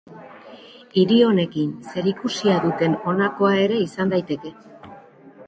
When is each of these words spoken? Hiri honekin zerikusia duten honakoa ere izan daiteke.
Hiri 1.01 1.17
honekin 1.25 1.75
zerikusia 1.93 2.57
duten 2.65 2.97
honakoa 3.13 3.53
ere 3.67 3.79
izan 3.87 4.17
daiteke. 4.17 4.55